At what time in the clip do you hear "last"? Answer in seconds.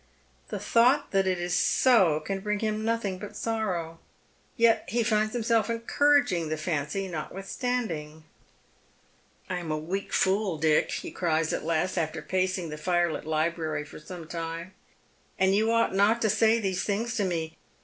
11.65-11.99